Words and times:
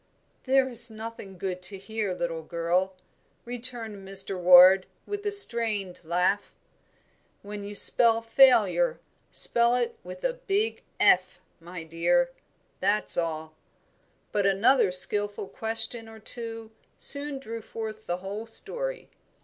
"There 0.45 0.67
is 0.67 0.89
nothing 0.89 1.37
good 1.37 1.61
to 1.61 1.77
hear, 1.77 2.11
little 2.15 2.41
girl," 2.41 2.95
returned 3.45 3.97
Mr. 3.97 4.35
Ward, 4.35 4.87
with 5.05 5.23
a 5.27 5.31
strained 5.31 6.01
laugh. 6.03 6.55
"When 7.43 7.63
you 7.63 7.75
spell 7.75 8.19
failure, 8.23 8.99
spell 9.29 9.75
it 9.75 9.99
with 10.03 10.23
a 10.23 10.33
big 10.33 10.81
F, 10.99 11.39
my 11.59 11.83
dear; 11.83 12.31
that's 12.79 13.15
all." 13.15 13.53
But 14.31 14.47
another 14.47 14.91
skilful 14.91 15.47
question 15.49 16.09
or 16.09 16.17
two 16.17 16.71
soon 16.97 17.37
drew 17.37 17.61
forth 17.61 18.07
the 18.07 18.17
whole 18.17 18.47
story. 18.47 19.07